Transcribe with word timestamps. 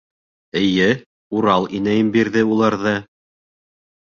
—Эйе, 0.61 0.87
Урал 1.41 1.67
инәйем 1.81 2.09
бирҙе 2.17 2.43
уларҙы. 2.57 2.95